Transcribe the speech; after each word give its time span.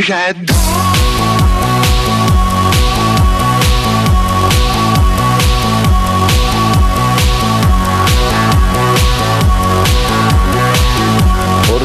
J'adore 0.00 0.89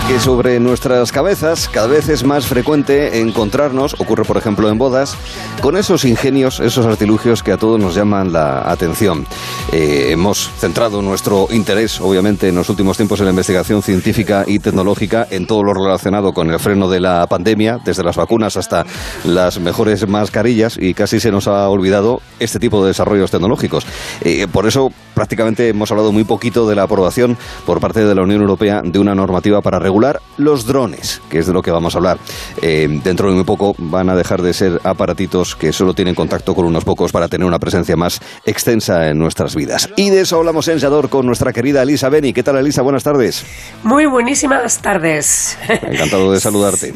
que 0.07 0.19
sobre 0.19 0.59
nuestras 0.59 1.11
cabezas 1.11 1.67
cada 1.67 1.87
vez 1.87 2.09
es 2.09 2.23
más 2.23 2.45
frecuente 2.45 3.21
encontrarnos, 3.21 3.95
ocurre 3.99 4.23
por 4.23 4.37
ejemplo 4.37 4.69
en 4.69 4.77
bodas, 4.77 5.17
con 5.61 5.75
esos 5.75 6.05
ingenios, 6.05 6.59
esos 6.59 6.85
artilugios 6.85 7.41
que 7.41 7.51
a 7.51 7.57
todos 7.57 7.79
nos 7.79 7.95
llaman 7.95 8.31
la 8.31 8.69
atención. 8.69 9.25
Eh, 9.71 10.09
hemos 10.11 10.51
centrado 10.59 11.01
nuestro 11.01 11.47
interés, 11.49 11.99
obviamente, 12.01 12.49
en 12.49 12.55
los 12.55 12.69
últimos 12.69 12.97
tiempos 12.97 13.19
en 13.19 13.25
la 13.25 13.31
investigación 13.31 13.81
científica 13.81 14.43
y 14.45 14.59
tecnológica 14.59 15.25
en 15.31 15.47
todo 15.47 15.63
lo 15.63 15.73
relacionado 15.73 16.33
con 16.33 16.51
el 16.51 16.59
freno 16.59 16.87
de 16.87 16.99
la 16.99 17.25
pandemia, 17.25 17.79
desde 17.83 18.03
las 18.03 18.15
vacunas 18.15 18.57
hasta 18.57 18.85
las 19.23 19.59
mejores 19.59 20.07
mascarillas, 20.07 20.77
y 20.79 20.93
casi 20.93 21.19
se 21.19 21.31
nos 21.31 21.47
ha 21.47 21.67
olvidado 21.67 22.21
este 22.39 22.59
tipo 22.59 22.83
de 22.83 22.89
desarrollos 22.89 23.31
tecnológicos. 23.31 23.87
Eh, 24.21 24.45
por 24.51 24.67
eso, 24.67 24.91
prácticamente 25.15 25.69
hemos 25.69 25.89
hablado 25.89 26.11
muy 26.11 26.25
poquito 26.25 26.67
de 26.69 26.75
la 26.75 26.83
aprobación 26.83 27.37
por 27.65 27.79
parte 27.79 28.05
de 28.05 28.13
la 28.13 28.21
Unión 28.21 28.41
Europea 28.41 28.81
de 28.83 28.99
una 28.99 29.15
normativa 29.15 29.61
para 29.61 29.79
regular 29.79 29.94
los 30.37 30.65
drones, 30.65 31.21
que 31.29 31.39
es 31.39 31.47
de 31.47 31.53
lo 31.53 31.61
que 31.61 31.71
vamos 31.71 31.95
a 31.95 31.97
hablar. 31.97 32.17
Eh, 32.61 32.87
dentro 33.03 33.29
de 33.29 33.35
muy 33.35 33.43
poco 33.43 33.75
van 33.77 34.09
a 34.09 34.15
dejar 34.15 34.41
de 34.41 34.53
ser 34.53 34.81
aparatitos 34.83 35.55
que 35.55 35.71
solo 35.71 35.93
tienen 35.93 36.15
contacto 36.15 36.53
con 36.53 36.65
unos 36.65 36.83
pocos 36.83 37.11
para 37.11 37.27
tener 37.27 37.47
una 37.47 37.59
presencia 37.59 37.95
más 37.95 38.19
extensa 38.45 39.09
en 39.09 39.17
nuestras 39.17 39.55
vidas. 39.55 39.89
Y 39.95 40.09
de 40.09 40.21
eso 40.21 40.37
hablamos 40.37 40.67
en 40.67 40.79
Yador 40.79 41.09
con 41.09 41.25
nuestra 41.25 41.53
querida 41.53 41.83
Elisa 41.83 42.09
Beni. 42.09 42.33
¿Qué 42.33 42.43
tal, 42.43 42.57
Elisa? 42.57 42.81
Buenas 42.81 43.03
tardes. 43.03 43.45
Muy 43.83 44.05
buenísimas 44.05 44.81
tardes. 44.81 45.57
Encantado 45.69 46.31
de 46.31 46.39
saludarte. 46.45 46.93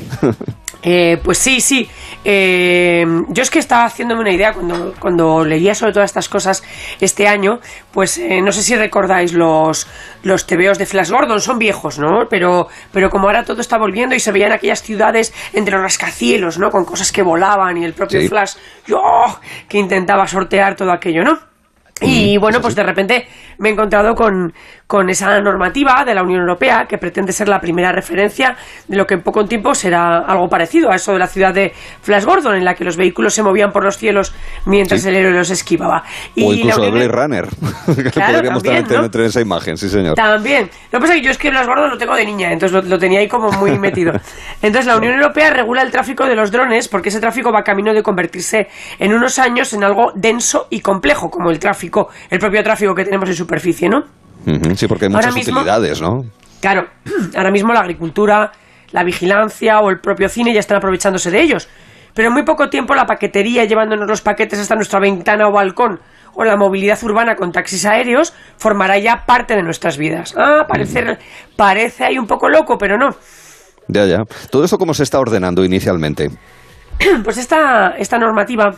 Eh, 0.82 1.20
pues 1.24 1.38
sí, 1.38 1.60
sí. 1.60 1.90
Eh, 2.24 3.06
yo 3.30 3.44
es 3.44 3.50
que 3.50 3.60
estaba 3.60 3.86
haciéndome 3.86 4.22
una 4.22 4.32
idea 4.32 4.54
cuando, 4.54 4.94
cuando 5.00 5.44
leía 5.44 5.76
sobre 5.76 5.92
todas 5.92 6.10
estas 6.10 6.30
cosas 6.30 6.64
este 7.02 7.28
año. 7.28 7.60
Pues 7.92 8.18
eh, 8.18 8.42
no 8.42 8.52
sé 8.52 8.64
si 8.64 8.76
recordáis 8.76 9.34
los, 9.34 9.88
los 10.24 10.46
tebeos 10.46 10.78
de 10.78 10.86
Flash 10.86 11.10
Gordon, 11.10 11.42
son 11.42 11.60
viejos, 11.60 12.00
¿no? 12.00 12.28
Pero, 12.30 12.68
pero 12.92 13.10
como 13.10 13.28
ahora 13.28 13.44
todo 13.44 13.62
está 13.62 13.78
volviendo 13.78 14.16
y 14.16 14.20
se 14.20 14.32
veían 14.32 14.52
aquellas 14.52 14.82
ciudades 14.82 15.34
entre 15.54 15.74
los 15.74 15.82
rascacielos, 15.82 16.58
¿no? 16.58 16.72
Con 16.72 16.86
cosas 16.86 17.12
que 17.12 17.22
volaban 17.22 17.78
y 17.78 17.86
el 17.86 17.94
propio 17.94 18.28
Flash, 18.28 18.56
yo, 18.88 19.02
que 19.68 19.78
intentaba 19.78 20.28
sortear 20.28 20.76
todo 20.76 20.92
aquello, 20.92 21.24
¿no? 21.24 21.49
Y 22.02 22.38
bueno, 22.38 22.62
pues 22.62 22.76
de 22.76 22.84
repente 22.84 23.28
me 23.58 23.70
he 23.70 23.72
encontrado 23.74 24.16
con, 24.16 24.54
con, 24.88 25.10
esa 25.10 25.40
normativa 25.42 26.04
de 26.06 26.16
la 26.16 26.24
Unión 26.24 26.42
Europea 26.42 26.86
que 26.88 26.98
pretende 26.98 27.34
ser 27.34 27.50
la 27.50 27.60
primera 27.60 27.92
referencia 27.92 28.56
de 28.88 28.96
lo 28.96 29.06
que 29.06 29.16
en 29.16 29.22
poco 29.22 29.46
tiempo 29.46 29.76
será 29.76 30.20
algo 30.20 30.48
parecido 30.48 30.92
a 30.92 30.96
eso 30.96 31.12
de 31.12 31.20
la 31.20 31.28
ciudad 31.28 31.54
de 31.54 31.74
Flash 32.02 32.24
Gordon, 32.24 32.56
en 32.56 32.64
la 32.64 32.74
que 32.74 32.86
los 32.86 32.96
vehículos 32.96 33.34
se 33.34 33.44
movían 33.44 33.72
por 33.72 33.84
los 33.84 33.98
cielos 33.98 34.34
mientras 34.66 35.06
el 35.06 35.16
héroe 35.16 35.34
los 35.34 35.50
esquivaba. 35.50 36.04
Y 36.36 36.46
o 36.46 36.54
incluso 36.54 36.82
de 36.82 36.92
Blade 36.92 37.08
Runner, 37.10 37.48
que 37.86 38.20
podríamos 38.20 38.64
también, 38.64 38.88
tener 39.12 39.28
esa 39.28 39.42
imagen, 39.42 39.78
sí 39.78 39.90
señor. 39.90 40.16
También. 40.16 40.70
Lo 40.92 41.00
que 41.00 41.02
pasa 41.02 41.16
es 41.16 41.20
que 41.20 41.26
yo 41.26 41.32
es 41.32 41.38
que 41.38 41.52
Flash 41.52 41.68
Gordon 41.68 41.90
lo 41.90 41.98
tengo 41.98 42.16
de 42.16 42.26
niña, 42.26 42.52
entonces 42.54 42.86
lo, 42.86 42.98
tenía 42.98 43.20
ahí 43.20 43.28
como 43.28 43.52
muy 43.52 43.78
metido. 43.78 44.14
Entonces 44.62 44.86
la 44.86 44.96
Unión 44.96 45.16
Europea 45.16 45.50
regula 45.50 45.82
el 45.82 45.92
tráfico 45.92 46.26
de 46.26 46.36
los 46.36 46.50
drones 46.52 46.88
porque 46.88 47.10
ese 47.10 47.20
tráfico 47.20 47.52
va 47.52 47.64
camino 47.64 47.94
de 47.94 48.04
convertirse 48.04 48.70
en 49.00 49.14
unos 49.14 49.38
años 49.38 49.74
en 49.74 49.84
algo 49.84 50.14
denso 50.16 50.68
y 50.70 50.80
complejo, 50.80 51.30
como 51.30 51.52
el 51.52 51.60
tráfico 51.60 51.89
el 52.30 52.40
propio 52.40 52.64
tráfico 52.64 52.94
que 52.96 53.06
tenemos 53.06 53.30
en 53.30 53.36
superficie, 53.36 53.90
¿no? 53.90 54.04
Sí, 54.76 54.88
porque 54.88 55.06
hay 55.06 55.12
muchas 55.12 55.36
utilidades, 55.36 56.02
¿no? 56.02 56.24
Claro, 56.62 56.88
ahora 57.36 57.52
mismo 57.52 57.74
la 57.74 57.82
agricultura, 57.82 58.52
la 58.92 59.04
vigilancia 59.04 59.80
o 59.80 59.90
el 59.90 60.00
propio 60.00 60.30
cine 60.30 60.54
ya 60.54 60.60
están 60.60 60.78
aprovechándose 60.78 61.32
de 61.32 61.42
ellos. 61.42 61.68
Pero 62.14 62.30
en 62.30 62.34
muy 62.34 62.44
poco 62.44 62.70
tiempo 62.70 62.96
la 62.96 63.06
paquetería 63.06 63.66
llevándonos 63.66 64.08
los 64.08 64.22
paquetes 64.22 64.60
hasta 64.60 64.76
nuestra 64.76 65.00
ventana 65.00 65.48
o 65.48 65.52
balcón 65.52 66.00
o 66.34 66.44
la 66.44 66.56
movilidad 66.56 67.02
urbana 67.04 67.36
con 67.36 67.52
taxis 67.52 67.86
aéreos 67.86 68.34
formará 68.58 68.98
ya 68.98 69.26
parte 69.26 69.56
de 69.56 69.64
nuestras 69.64 69.98
vidas. 69.98 70.34
Ah, 70.38 70.66
parece, 70.68 71.18
parece 71.56 72.06
ahí 72.06 72.18
un 72.18 72.28
poco 72.28 72.50
loco, 72.50 72.78
pero 72.78 72.98
no. 72.98 73.16
Ya, 73.88 74.06
ya. 74.06 74.24
¿Todo 74.52 74.64
esto 74.64 74.78
cómo 74.78 74.94
se 74.94 75.04
está 75.04 75.20
ordenando 75.20 75.64
inicialmente? 75.64 76.30
Pues 77.24 77.38
esta, 77.38 77.96
esta 77.98 78.18
normativa 78.18 78.76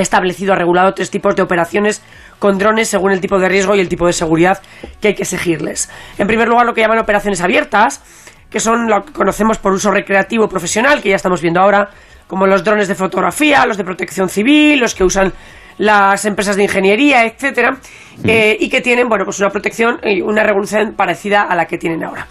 ha 0.00 0.02
establecido, 0.02 0.52
ha 0.52 0.56
regulado 0.56 0.94
tres 0.94 1.10
tipos 1.10 1.36
de 1.36 1.42
operaciones 1.42 2.02
con 2.38 2.58
drones 2.58 2.88
según 2.88 3.12
el 3.12 3.20
tipo 3.20 3.38
de 3.38 3.48
riesgo 3.48 3.74
y 3.74 3.80
el 3.80 3.88
tipo 3.88 4.06
de 4.06 4.12
seguridad 4.12 4.60
que 5.00 5.08
hay 5.08 5.14
que 5.14 5.24
seguirles. 5.24 5.90
En 6.18 6.26
primer 6.26 6.48
lugar, 6.48 6.66
lo 6.66 6.74
que 6.74 6.80
llaman 6.80 6.98
operaciones 6.98 7.40
abiertas, 7.40 8.02
que 8.50 8.60
son 8.60 8.88
lo 8.88 9.04
que 9.04 9.12
conocemos 9.12 9.58
por 9.58 9.72
uso 9.72 9.90
recreativo 9.90 10.48
profesional, 10.48 11.00
que 11.00 11.10
ya 11.10 11.16
estamos 11.16 11.40
viendo 11.40 11.60
ahora, 11.60 11.90
como 12.26 12.46
los 12.46 12.64
drones 12.64 12.88
de 12.88 12.94
fotografía, 12.94 13.64
los 13.66 13.76
de 13.76 13.84
protección 13.84 14.28
civil, 14.28 14.80
los 14.80 14.94
que 14.94 15.04
usan 15.04 15.32
las 15.78 16.24
empresas 16.24 16.56
de 16.56 16.64
ingeniería, 16.64 17.24
etcétera, 17.24 17.78
eh, 18.24 18.56
y 18.58 18.68
que 18.68 18.80
tienen, 18.80 19.08
bueno, 19.08 19.24
pues 19.24 19.38
una 19.40 19.50
protección 19.50 19.98
y 20.04 20.20
una 20.20 20.42
revolución 20.42 20.94
parecida 20.94 21.42
a 21.42 21.54
la 21.54 21.66
que 21.66 21.78
tienen 21.78 22.04
ahora. 22.04 22.26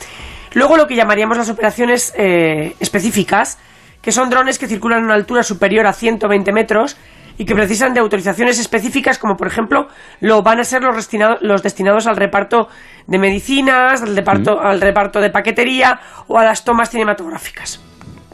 Luego 0.53 0.77
lo 0.77 0.87
que 0.87 0.95
llamaríamos 0.95 1.37
las 1.37 1.49
operaciones 1.49 2.13
eh, 2.17 2.75
específicas, 2.79 3.57
que 4.01 4.11
son 4.11 4.29
drones 4.29 4.59
que 4.59 4.67
circulan 4.67 5.03
a 5.03 5.05
una 5.05 5.13
altura 5.13 5.43
superior 5.43 5.87
a 5.87 5.93
120 5.93 6.51
metros 6.51 6.97
y 7.37 7.45
que 7.45 7.55
precisan 7.55 7.93
de 7.93 7.99
autorizaciones 7.99 8.59
específicas, 8.59 9.17
como 9.17 9.35
por 9.35 9.47
ejemplo 9.47 9.87
lo 10.19 10.41
van 10.41 10.59
a 10.59 10.63
ser 10.63 10.83
los, 10.83 11.09
los 11.41 11.63
destinados 11.63 12.07
al 12.07 12.17
reparto 12.17 12.67
de 13.07 13.17
medicinas, 13.17 14.01
al 14.01 14.15
reparto, 14.15 14.59
al 14.59 14.81
reparto 14.81 15.19
de 15.19 15.29
paquetería 15.29 15.99
o 16.27 16.37
a 16.37 16.43
las 16.43 16.63
tomas 16.63 16.89
cinematográficas. 16.89 17.81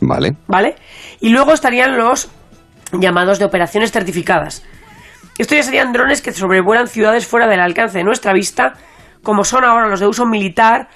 Vale. 0.02 0.36
¿Vale? 0.48 0.76
Y 1.20 1.30
luego 1.30 1.54
estarían 1.54 1.98
los 1.98 2.30
llamados 2.94 3.40
de 3.40 3.46
operaciones 3.46 3.92
certificadas. 3.92 4.64
Estos 5.38 5.58
ya 5.58 5.64
serían 5.64 5.92
drones 5.94 6.22
que 6.22 6.32
sobrevuelan 6.32 6.88
ciudades 6.88 7.28
fuera 7.28 7.48
del 7.48 7.60
alcance 7.60 8.00
de 8.00 8.04
nuestra 8.04 8.34
vista, 8.34 8.74
como 9.22 9.44
son 9.44 9.66
ahora 9.66 9.88
los 9.88 10.00
de 10.00 10.08
uso 10.08 10.26
militar, 10.26 10.88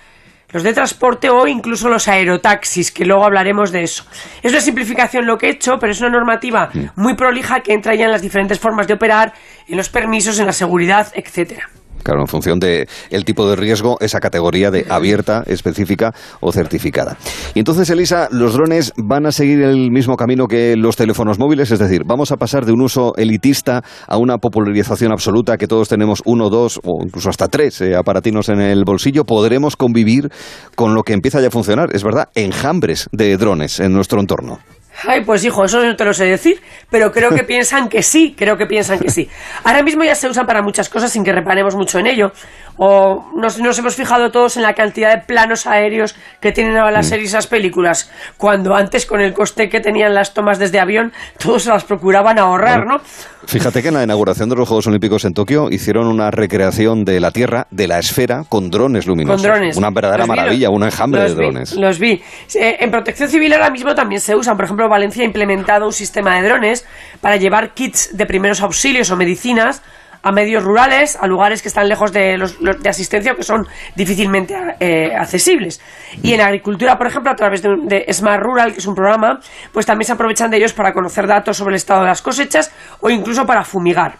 los 0.51 0.63
de 0.63 0.73
transporte 0.73 1.29
o 1.29 1.47
incluso 1.47 1.89
los 1.89 2.07
aerotaxis, 2.07 2.91
que 2.91 3.05
luego 3.05 3.25
hablaremos 3.25 3.71
de 3.71 3.83
eso. 3.83 4.05
Es 4.41 4.51
una 4.51 4.61
simplificación 4.61 5.25
lo 5.25 5.37
que 5.37 5.47
he 5.47 5.51
hecho, 5.51 5.79
pero 5.79 5.91
es 5.91 5.99
una 5.99 6.09
normativa 6.09 6.69
muy 6.95 7.15
prolija 7.15 7.61
que 7.61 7.73
entra 7.73 7.95
ya 7.95 8.05
en 8.05 8.11
las 8.11 8.21
diferentes 8.21 8.59
formas 8.59 8.87
de 8.87 8.93
operar, 8.93 9.33
en 9.67 9.77
los 9.77 9.89
permisos, 9.89 10.39
en 10.39 10.45
la 10.45 10.53
seguridad, 10.53 11.11
etcétera. 11.15 11.69
Claro, 12.03 12.21
en 12.21 12.27
función 12.27 12.59
de 12.59 12.87
el 13.09 13.25
tipo 13.25 13.49
de 13.49 13.55
riesgo, 13.55 13.97
esa 13.99 14.19
categoría 14.19 14.71
de 14.71 14.85
abierta, 14.89 15.43
específica 15.45 16.13
o 16.39 16.51
certificada. 16.51 17.17
Y 17.53 17.59
entonces, 17.59 17.89
Elisa, 17.89 18.27
los 18.31 18.53
drones 18.53 18.93
van 18.97 19.25
a 19.25 19.31
seguir 19.31 19.61
el 19.61 19.91
mismo 19.91 20.15
camino 20.15 20.47
que 20.47 20.75
los 20.75 20.95
teléfonos 20.95 21.39
móviles, 21.39 21.71
es 21.71 21.79
decir, 21.79 22.03
vamos 22.05 22.31
a 22.31 22.37
pasar 22.37 22.65
de 22.65 22.71
un 22.71 22.81
uso 22.81 23.13
elitista 23.17 23.83
a 24.07 24.17
una 24.17 24.37
popularización 24.37 25.11
absoluta, 25.11 25.57
que 25.57 25.67
todos 25.67 25.89
tenemos 25.89 26.21
uno, 26.25 26.49
dos 26.49 26.79
o 26.83 27.03
incluso 27.03 27.29
hasta 27.29 27.47
tres 27.47 27.81
eh, 27.81 27.95
aparatinos 27.95 28.49
en 28.49 28.61
el 28.61 28.83
bolsillo. 28.85 29.23
Podremos 29.25 29.75
convivir 29.75 30.29
con 30.75 30.95
lo 30.95 31.03
que 31.03 31.13
empieza 31.13 31.41
ya 31.41 31.47
a 31.47 31.51
funcionar, 31.51 31.89
es 31.93 32.03
verdad, 32.03 32.29
enjambres 32.35 33.07
de 33.11 33.37
drones 33.37 33.79
en 33.79 33.93
nuestro 33.93 34.19
entorno. 34.19 34.59
Ay, 35.07 35.23
pues 35.25 35.43
hijo, 35.43 35.65
eso 35.65 35.81
no 35.81 35.95
te 35.95 36.05
lo 36.05 36.13
sé 36.13 36.25
decir, 36.25 36.61
pero 36.89 37.11
creo 37.11 37.31
que 37.31 37.43
piensan 37.47 37.89
que 37.89 38.03
sí, 38.03 38.35
creo 38.37 38.57
que 38.57 38.65
piensan 38.65 38.99
que 38.99 39.09
sí. 39.09 39.29
Ahora 39.63 39.83
mismo 39.83 40.03
ya 40.03 40.15
se 40.15 40.27
usan 40.27 40.45
para 40.45 40.61
muchas 40.61 40.89
cosas 40.89 41.11
sin 41.11 41.23
que 41.23 41.31
reparemos 41.31 41.75
mucho 41.75 41.99
en 41.99 42.07
ello. 42.07 42.31
O 42.77 43.31
nos, 43.35 43.59
hemos 43.59 43.95
fijado 43.95 44.31
todos 44.31 44.57
en 44.57 44.63
la 44.63 44.73
cantidad 44.73 45.15
de 45.15 45.21
planos 45.21 45.67
aéreos 45.67 46.15
que 46.39 46.51
tienen 46.51 46.77
ahora 46.77 46.91
las 46.91 47.07
mm. 47.07 47.09
series 47.09 47.29
esas 47.31 47.47
películas, 47.47 48.11
cuando 48.37 48.75
antes 48.75 49.05
con 49.05 49.21
el 49.21 49.33
coste 49.33 49.69
que 49.69 49.79
tenían 49.79 50.13
las 50.13 50.33
tomas 50.33 50.57
desde 50.57 50.79
avión, 50.79 51.13
todos 51.37 51.63
se 51.63 51.69
las 51.69 51.83
procuraban 51.83 52.39
ahorrar, 52.39 52.85
¿no? 52.85 52.99
Fíjate 53.45 53.81
que 53.81 53.87
en 53.87 53.95
la 53.95 54.03
inauguración 54.03 54.49
de 54.49 54.55
los 54.55 54.67
Juegos 54.67 54.87
Olímpicos 54.87 55.25
en 55.25 55.33
Tokio 55.33 55.69
hicieron 55.71 56.07
una 56.07 56.31
recreación 56.31 57.03
de 57.03 57.19
la 57.19 57.31
Tierra, 57.31 57.67
de 57.71 57.87
la 57.87 57.99
esfera, 57.99 58.43
con 58.47 58.69
drones 58.69 59.07
luminosos. 59.07 59.41
Con 59.41 59.51
drones. 59.51 59.77
Una 59.77 59.89
verdadera 59.89 60.25
maravilla, 60.25 60.69
un 60.69 60.83
enjambre 60.83 61.23
de 61.23 61.35
drones. 61.35 61.75
los 61.75 61.99
vi. 61.99 62.21
Eh, 62.55 62.77
en 62.79 62.91
protección 62.91 63.29
civil 63.29 63.53
ahora 63.53 63.69
mismo 63.69 63.95
también 63.95 64.21
se 64.21 64.35
usan. 64.35 64.55
Por 64.55 64.65
ejemplo, 64.65 64.80
Valencia 64.89 65.23
ha 65.23 65.25
implementado 65.25 65.85
un 65.85 65.93
sistema 65.93 66.35
de 66.35 66.47
drones 66.47 66.85
para 67.21 67.37
llevar 67.37 67.73
kits 67.73 68.15
de 68.15 68.25
primeros 68.25 68.61
auxilios 68.61 69.11
o 69.11 69.17
medicinas 69.17 69.81
a 70.23 70.31
medios 70.31 70.63
rurales, 70.63 71.17
a 71.19 71.27
lugares 71.27 71.61
que 71.61 71.67
están 71.67 71.89
lejos 71.89 72.11
de, 72.11 72.37
los, 72.37 72.57
de 72.59 72.89
asistencia 72.89 73.33
o 73.33 73.35
que 73.35 73.43
son 73.43 73.67
difícilmente 73.95 74.55
eh, 74.79 75.13
accesibles. 75.15 75.81
Y 76.21 76.33
en 76.33 76.41
agricultura, 76.41 76.97
por 76.97 77.07
ejemplo, 77.07 77.31
a 77.31 77.35
través 77.35 77.61
de, 77.61 78.05
Smart 78.13 78.41
Rural, 78.43 78.73
que 78.73 78.79
es 78.79 78.85
un 78.85 78.95
programa, 78.95 79.39
pues 79.71 79.85
también 79.85 80.05
se 80.05 80.13
aprovechan 80.13 80.51
de 80.51 80.57
ellos 80.57 80.73
para 80.73 80.93
conocer 80.93 81.27
datos 81.27 81.57
sobre 81.57 81.71
el 81.71 81.77
estado 81.77 82.01
de 82.01 82.07
las 82.07 82.21
cosechas 82.21 82.71
o 82.99 83.09
incluso 83.09 83.45
para 83.45 83.63
fumigar. 83.63 84.19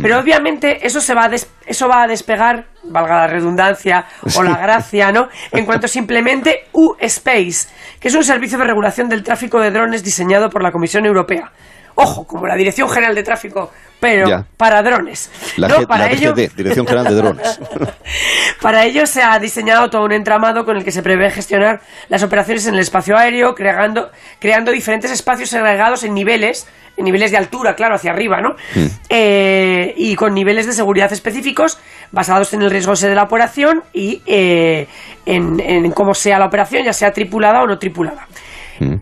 Pero 0.00 0.18
obviamente 0.18 0.86
eso 0.86 1.00
se 1.00 1.14
va 1.14 1.24
a 1.24 1.30
eso 1.66 1.88
va 1.88 2.02
a 2.02 2.06
despegar, 2.06 2.66
valga 2.84 3.16
la 3.16 3.26
redundancia 3.26 4.04
o 4.36 4.42
la 4.42 4.56
gracia, 4.56 5.10
¿no? 5.10 5.28
En 5.52 5.64
cuanto 5.64 5.88
simplemente 5.88 6.66
U-Space, 6.72 7.68
que 7.98 8.08
es 8.08 8.14
un 8.14 8.24
servicio 8.24 8.58
de 8.58 8.64
regulación 8.64 9.08
del 9.08 9.22
tráfico 9.22 9.60
de 9.60 9.70
drones 9.70 10.04
diseñado 10.04 10.50
por 10.50 10.62
la 10.62 10.70
Comisión 10.70 11.06
Europea. 11.06 11.50
Ojo, 11.96 12.26
como 12.26 12.46
la 12.46 12.54
Dirección 12.54 12.88
General 12.88 13.14
de 13.14 13.22
Tráfico, 13.22 13.70
pero 13.98 14.44
para 14.56 14.82
drones. 14.82 15.30
La, 15.56 15.68
para 15.86 16.10
ello... 16.10 16.32
Dirección 16.32 16.86
General 16.86 17.04
de 17.06 17.14
Drones. 17.14 17.60
para 18.62 18.84
ello 18.84 19.06
se 19.06 19.22
ha 19.22 19.38
diseñado 19.38 19.88
todo 19.90 20.04
un 20.04 20.12
entramado 20.12 20.64
con 20.64 20.76
el 20.76 20.84
que 20.84 20.92
se 20.92 21.02
prevé 21.02 21.30
gestionar 21.30 21.80
las 22.08 22.22
operaciones 22.22 22.66
en 22.66 22.74
el 22.74 22.80
espacio 22.80 23.16
aéreo, 23.16 23.54
creando, 23.54 24.10
creando 24.38 24.72
diferentes 24.72 25.10
espacios 25.10 25.48
segregados 25.48 26.04
en 26.04 26.14
niveles 26.14 26.66
en 26.96 27.04
niveles 27.04 27.30
de 27.30 27.36
altura, 27.36 27.74
claro, 27.74 27.96
hacia 27.96 28.10
arriba, 28.10 28.40
¿no? 28.40 28.50
Mm. 28.74 28.86
Eh, 29.08 29.94
y 29.96 30.14
con 30.16 30.32
niveles 30.32 30.66
de 30.66 30.72
seguridad 30.72 31.12
específicos 31.12 31.78
basados 32.10 32.54
en 32.54 32.62
el 32.62 32.70
riesgo 32.70 32.94
de 32.94 33.14
la 33.14 33.24
operación 33.24 33.82
y 33.92 34.22
eh, 34.26 34.86
en, 35.26 35.90
cómo 35.92 36.14
sea 36.14 36.38
la 36.38 36.46
operación, 36.46 36.84
ya 36.84 36.92
sea 36.92 37.12
tripulada 37.12 37.62
o 37.62 37.66
no 37.66 37.78
tripulada. 37.78 38.26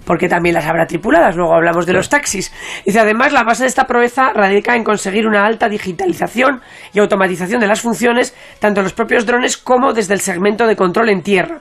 Porque 0.05 0.29
también 0.29 0.55
las 0.55 0.67
habrá 0.67 0.87
tripuladas, 0.87 1.37
luego 1.37 1.55
hablamos 1.55 1.87
de 1.87 1.93
los 1.93 2.09
taxis. 2.09 2.53
Dice, 2.85 3.01
además, 3.01 3.33
la 3.33 3.43
base 3.43 3.65
de 3.65 3.69
esta 3.69 3.87
proeza 3.87 4.33
radica 4.33 4.77
en 4.77 4.85
conseguir 4.85 5.27
una 5.27 5.45
alta 5.45 5.69
digitalización 5.69 6.61
y 6.93 7.01
automatización 7.01 7.61
de 7.61 7.67
las 7.67 7.81
funciones, 7.81 8.35
tanto 8.59 8.81
en 8.81 8.85
los 8.85 8.93
propios 8.93 9.27
drones 9.27 9.57
como 9.57 9.93
desde 9.93 10.15
el 10.15 10.21
segmento 10.21 10.67
de 10.67 10.77
control 10.77 11.09
en 11.11 11.23
tierra. 11.23 11.61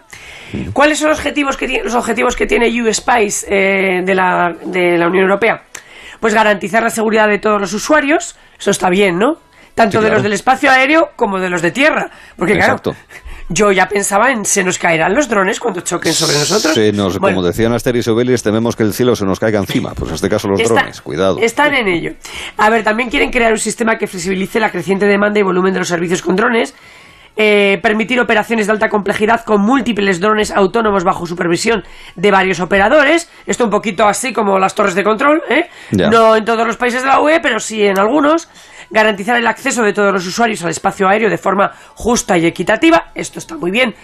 ¿Cuáles 0.74 1.00
son 1.00 1.10
los 1.10 1.18
objetivos 1.18 1.58
que, 1.58 1.82
los 1.84 1.96
objetivos 1.96 2.36
que 2.36 2.46
tiene 2.46 2.70
U-Spice 2.82 3.48
eh, 3.50 4.02
de, 4.04 4.16
la, 4.16 4.54
de 4.66 4.98
la 4.98 5.08
Unión 5.08 5.24
Europea? 5.24 5.64
pues 6.24 6.34
garantizar 6.34 6.82
la 6.82 6.90
seguridad 6.90 7.28
de 7.28 7.38
todos 7.38 7.60
los 7.60 7.74
usuarios, 7.74 8.38
eso 8.58 8.72
está 8.72 8.90
bien, 8.90 9.20
¿no? 9.20 9.40
Tanto 9.76 10.02
de 10.02 10.10
los 10.10 10.24
del 10.24 10.32
espacio 10.32 10.72
aéreo 10.72 11.10
como 11.18 11.38
de 11.38 11.50
los 11.50 11.62
de 11.62 11.72
tierra. 11.72 12.12
Porque 12.38 12.54
claro, 12.54 12.78
yo 13.54 13.72
ya 13.72 13.88
pensaba 13.88 14.32
en 14.32 14.46
se 14.46 14.64
nos 14.64 14.78
caerán 14.80 15.14
los 15.14 15.30
drones 15.30 15.60
cuando 15.60 15.82
choquen 15.82 16.14
sobre 16.14 16.38
nosotros. 16.38 16.74
Se 16.74 16.92
nos, 16.92 17.20
como 17.20 17.44
decían 17.44 17.74
Asterix 17.74 18.08
y 18.08 18.10
Obelix, 18.10 18.44
tememos 18.44 18.76
que 18.76 18.84
el 18.84 18.94
cielo 18.94 19.16
se 19.16 19.26
nos 19.26 19.40
caiga 19.40 19.60
encima. 19.60 19.94
Pues 19.94 20.10
en 20.10 20.16
este 20.16 20.30
caso 20.30 20.48
los 20.48 20.64
drones, 20.64 21.02
cuidado. 21.02 21.38
Están 21.40 21.74
en 21.76 21.88
ello. 21.88 22.14
A 22.58 22.70
ver, 22.70 22.84
también 22.84 23.10
quieren 23.10 23.32
crear 23.32 23.52
un 23.52 23.60
sistema 23.60 23.98
que 23.98 24.08
flexibilice 24.08 24.60
la 24.60 24.72
creciente 24.72 25.06
demanda 25.06 25.40
y 25.40 25.44
volumen 25.44 25.74
de 25.74 25.80
los 25.80 25.88
servicios 25.88 26.22
con 26.22 26.36
drones 26.36 26.74
eh, 27.36 27.80
permitir 27.82 28.20
operaciones 28.20 28.68
de 28.68 28.74
alta 28.74 28.90
complejidad 28.90 29.44
con 29.44 29.62
múltiples 29.62 30.20
drones 30.20 30.52
autónomos 30.52 31.04
bajo 31.04 31.26
supervisión 31.26 31.84
de 32.16 32.30
varios 32.30 32.60
operadores. 32.60 33.28
Esto 33.48 33.64
un 33.64 33.72
poquito 33.72 34.06
así 34.06 34.34
como 34.34 34.60
las 34.60 34.76
torres 34.76 34.94
de 34.94 35.04
control, 35.04 35.42
¿eh? 35.50 35.68
No 35.92 36.36
en 36.36 36.46
todos 36.46 36.68
los 36.68 36.78
países 36.78 37.02
de 37.02 37.08
la 37.08 37.20
UE, 37.22 37.40
pero 37.42 37.60
sí 37.60 37.84
en 37.84 37.98
algunos. 37.98 38.50
Garantizar 38.94 39.36
el 39.38 39.48
acceso 39.48 39.82
de 39.82 39.92
todos 39.92 40.14
los 40.14 40.28
usuarios 40.28 40.64
al 40.64 40.70
espacio 40.70 41.10
aéreo 41.10 41.30
de 41.30 41.40
forma 41.40 41.72
justa 41.96 42.38
y 42.38 42.46
equitativa. 42.46 43.12
Esto 43.16 43.40
está 43.40 43.58
muy 43.58 43.72
bien 43.72 43.96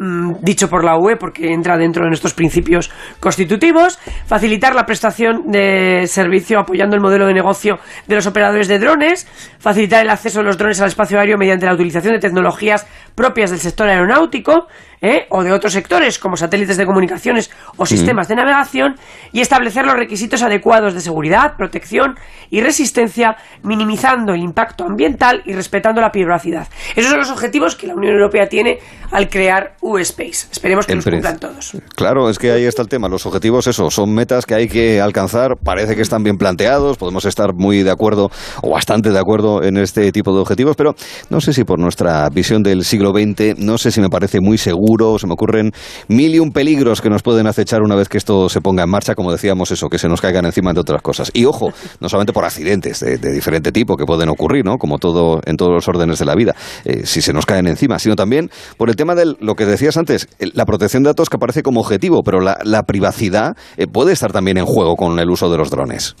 Mm, 0.00 0.34
dicho 0.42 0.70
por 0.70 0.84
la 0.84 0.96
UE 0.96 1.16
porque 1.16 1.52
entra 1.52 1.76
dentro 1.76 2.04
de 2.04 2.08
nuestros 2.10 2.32
principios 2.32 2.88
constitutivos, 3.18 3.98
facilitar 4.26 4.72
la 4.72 4.86
prestación 4.86 5.50
de 5.50 6.06
servicio 6.06 6.60
apoyando 6.60 6.94
el 6.94 7.02
modelo 7.02 7.26
de 7.26 7.34
negocio 7.34 7.80
de 8.06 8.14
los 8.14 8.24
operadores 8.28 8.68
de 8.68 8.78
drones, 8.78 9.26
facilitar 9.58 10.04
el 10.04 10.10
acceso 10.10 10.38
de 10.38 10.44
los 10.44 10.56
drones 10.56 10.80
al 10.80 10.86
espacio 10.86 11.18
aéreo 11.18 11.36
mediante 11.36 11.66
la 11.66 11.74
utilización 11.74 12.14
de 12.14 12.20
tecnologías 12.20 12.86
propias 13.16 13.50
del 13.50 13.58
sector 13.58 13.88
aeronáutico 13.88 14.68
¿eh? 15.00 15.26
o 15.30 15.42
de 15.42 15.52
otros 15.52 15.72
sectores 15.72 16.18
como 16.18 16.36
satélites 16.36 16.76
de 16.76 16.86
comunicaciones 16.86 17.50
o 17.76 17.86
sistemas 17.86 18.28
de 18.28 18.36
navegación 18.36 18.96
y 19.32 19.40
establecer 19.40 19.84
los 19.84 19.94
requisitos 19.94 20.42
adecuados 20.42 20.94
de 20.94 21.00
seguridad, 21.00 21.56
protección 21.56 22.16
y 22.50 22.60
resistencia, 22.60 23.36
minimizando 23.62 24.32
el 24.32 24.40
impacto 24.40 24.84
ambiental 24.84 25.42
y 25.44 25.52
respetando 25.52 26.00
la 26.00 26.10
privacidad. 26.10 26.68
Esos 26.96 27.10
son 27.10 27.20
los 27.20 27.30
objetivos 27.30 27.76
que 27.76 27.86
la 27.86 27.94
Unión 27.94 28.14
Europea 28.14 28.48
tiene 28.48 28.78
al 29.10 29.28
crear 29.28 29.76
U-Space. 29.80 30.48
Esperemos 30.50 30.86
que 30.86 30.94
los 30.94 31.04
cumplan 31.04 31.38
todos. 31.38 31.76
Claro, 31.94 32.28
es 32.30 32.38
que 32.38 32.52
ahí 32.52 32.64
está 32.64 32.82
el 32.82 32.88
tema. 32.88 33.08
Los 33.08 33.26
objetivos, 33.26 33.66
eso, 33.66 33.90
son 33.90 34.14
metas 34.14 34.46
que 34.46 34.54
hay 34.54 34.68
que 34.68 35.00
alcanzar. 35.00 35.56
Parece 35.62 35.94
que 35.96 36.02
están 36.02 36.22
bien 36.22 36.36
planteados. 36.36 36.96
Podemos 36.96 37.24
estar 37.24 37.54
muy 37.54 37.82
de 37.82 37.90
acuerdo 37.90 38.30
o 38.62 38.70
bastante 38.70 39.10
de 39.10 39.18
acuerdo 39.18 39.62
en 39.62 39.76
este 39.76 40.10
tipo 40.12 40.32
de 40.34 40.40
objetivos, 40.40 40.76
pero 40.76 40.94
no 41.30 41.40
sé 41.40 41.52
si 41.52 41.64
por 41.64 41.78
nuestra 41.78 42.28
visión 42.30 42.62
del 42.62 42.84
siglo 42.84 43.12
XX, 43.12 43.58
no 43.58 43.78
sé 43.78 43.90
si 43.90 44.00
me 44.00 44.08
parece 44.08 44.40
muy 44.40 44.58
seguro. 44.58 44.87
Se 45.18 45.26
me 45.26 45.34
ocurren 45.34 45.70
mil 46.08 46.34
y 46.34 46.38
un 46.38 46.50
peligros 46.50 47.02
que 47.02 47.10
nos 47.10 47.22
pueden 47.22 47.46
acechar 47.46 47.82
una 47.82 47.94
vez 47.94 48.08
que 48.08 48.16
esto 48.16 48.48
se 48.48 48.62
ponga 48.62 48.84
en 48.84 48.90
marcha, 48.90 49.14
como 49.14 49.30
decíamos, 49.30 49.70
eso, 49.70 49.88
que 49.88 49.98
se 49.98 50.08
nos 50.08 50.22
caigan 50.22 50.46
encima 50.46 50.72
de 50.72 50.80
otras 50.80 51.02
cosas. 51.02 51.30
Y 51.34 51.44
ojo, 51.44 51.72
no 52.00 52.08
solamente 52.08 52.32
por 52.32 52.44
accidentes 52.44 53.00
de, 53.00 53.18
diferente 53.18 53.70
tipo 53.70 53.96
que 53.96 54.06
pueden 54.06 54.30
ocurrir, 54.30 54.64
¿no? 54.64 54.78
Como 54.78 54.98
todo 54.98 55.40
en 55.44 55.56
todos 55.56 55.72
los 55.72 55.88
órdenes 55.88 56.18
de 56.18 56.24
la 56.24 56.34
vida, 56.34 56.54
eh, 56.84 57.04
si 57.04 57.20
se 57.20 57.34
nos 57.34 57.44
caen 57.44 57.66
encima, 57.66 57.98
sino 57.98 58.16
también 58.16 58.50
por 58.78 58.88
el 58.88 58.96
tema 58.96 59.14
de 59.14 59.34
lo 59.38 59.54
que 59.54 59.66
decías 59.66 59.98
antes, 59.98 60.26
la 60.38 60.64
protección 60.64 61.02
de 61.02 61.10
datos 61.10 61.28
que 61.28 61.36
aparece 61.36 61.62
como 61.62 61.80
objetivo, 61.80 62.22
pero 62.24 62.40
la, 62.40 62.82
privacidad 62.86 63.56
eh, 63.76 63.86
puede 63.86 64.12
estar 64.12 64.32
también 64.32 64.56
en 64.56 64.64
juego 64.64 64.96
con 64.96 65.18
el 65.18 65.28
uso 65.28 65.50
de 65.50 65.58
los 65.58 65.68
drones. 65.68 66.16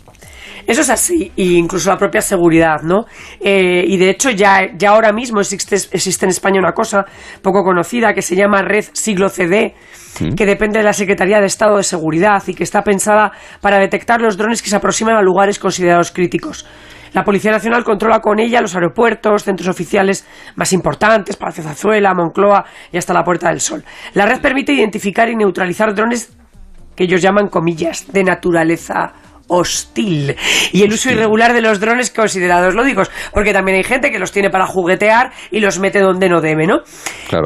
Eso 0.66 0.80
es 0.80 0.90
así, 0.90 1.32
e 1.36 1.44
incluso 1.44 1.90
la 1.90 1.96
propia 1.96 2.20
seguridad, 2.20 2.82
¿no? 2.82 3.06
Eh, 3.40 3.84
y 3.86 3.96
de 3.96 4.10
hecho 4.10 4.30
ya, 4.30 4.68
ya 4.76 4.90
ahora 4.90 5.12
mismo 5.12 5.40
existe, 5.40 5.76
existe 5.76 6.26
en 6.26 6.30
España 6.30 6.60
una 6.60 6.72
cosa 6.72 7.04
poco 7.42 7.62
conocida 7.62 8.12
que 8.14 8.22
se 8.22 8.36
llama 8.36 8.62
Red 8.62 8.86
Siglo 8.92 9.28
CD, 9.28 9.74
mm. 10.20 10.34
que 10.34 10.46
depende 10.46 10.78
de 10.78 10.84
la 10.84 10.92
Secretaría 10.92 11.40
de 11.40 11.46
Estado 11.46 11.76
de 11.76 11.82
Seguridad 11.82 12.42
y 12.46 12.54
que 12.54 12.64
está 12.64 12.82
pensada 12.82 13.32
para 13.60 13.78
detectar 13.78 14.20
los 14.20 14.36
drones 14.36 14.62
que 14.62 14.68
se 14.68 14.76
aproximan 14.76 15.16
a 15.16 15.22
lugares 15.22 15.58
considerados 15.58 16.10
críticos. 16.10 16.66
La 17.12 17.24
Policía 17.24 17.52
Nacional 17.52 17.84
controla 17.84 18.20
con 18.20 18.38
ella 18.38 18.60
los 18.60 18.74
aeropuertos, 18.74 19.44
centros 19.44 19.68
oficiales 19.68 20.26
más 20.56 20.72
importantes, 20.72 21.36
Palacio 21.36 21.64
Zazuela, 21.64 22.14
Moncloa 22.14 22.64
y 22.92 22.98
hasta 22.98 23.14
la 23.14 23.24
Puerta 23.24 23.48
del 23.48 23.60
Sol. 23.60 23.84
La 24.14 24.26
red 24.26 24.40
permite 24.40 24.72
identificar 24.72 25.28
y 25.28 25.36
neutralizar 25.36 25.94
drones 25.94 26.36
que 26.94 27.04
ellos 27.04 27.22
llaman 27.22 27.48
comillas 27.48 28.12
de 28.12 28.24
naturaleza 28.24 29.12
hostil 29.48 30.36
y 30.72 30.82
el 30.82 30.92
uso 30.92 31.10
irregular 31.10 31.52
de 31.52 31.60
los 31.60 31.80
drones 31.80 32.10
considerados 32.10 32.74
lódicos, 32.74 33.10
porque 33.32 33.52
también 33.52 33.78
hay 33.78 33.84
gente 33.84 34.10
que 34.10 34.18
los 34.18 34.30
tiene 34.30 34.50
para 34.50 34.66
juguetear 34.66 35.32
y 35.50 35.60
los 35.60 35.78
mete 35.78 36.00
donde 36.00 36.28
no 36.28 36.40
debe, 36.40 36.66
¿no? 36.66 36.80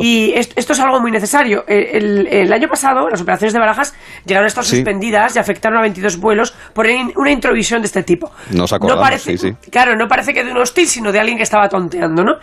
Y 0.00 0.32
esto, 0.34 0.72
es 0.72 0.80
algo 0.80 1.00
muy 1.00 1.10
necesario. 1.10 1.64
El, 1.66 2.52
año 2.52 2.68
pasado 2.68 3.08
las 3.08 3.20
operaciones 3.20 3.52
de 3.54 3.58
Barajas 3.58 3.94
llegaron 4.26 4.44
a 4.44 4.48
estar 4.48 4.64
suspendidas 4.64 5.36
y 5.36 5.38
afectaron 5.38 5.78
a 5.78 5.82
22 5.82 6.18
vuelos 6.18 6.54
por 6.74 6.86
una 7.16 7.30
introvisión 7.30 7.80
de 7.80 7.86
este 7.86 8.02
tipo. 8.02 8.30
no 8.50 9.00
parece, 9.00 9.36
Claro, 9.70 9.96
no 9.96 10.08
parece 10.08 10.34
que 10.34 10.44
de 10.44 10.50
un 10.50 10.58
hostil, 10.58 10.86
sino 10.86 11.12
de 11.12 11.20
alguien 11.20 11.36
que 11.36 11.44
estaba 11.44 11.68
tonteando, 11.68 12.22
¿no? 12.24 12.34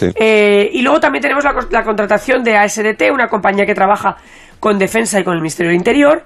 Eh, 0.00 0.70
y 0.72 0.82
luego 0.82 1.00
también 1.00 1.22
tenemos 1.22 1.44
la, 1.44 1.54
la 1.70 1.82
contratación 1.82 2.42
de 2.42 2.56
ASDT, 2.56 3.10
una 3.12 3.28
compañía 3.28 3.66
que 3.66 3.74
trabaja 3.74 4.16
con 4.60 4.78
defensa 4.78 5.20
y 5.20 5.24
con 5.24 5.34
el 5.34 5.40
Ministerio 5.40 5.70
del 5.70 5.78
Interior, 5.78 6.24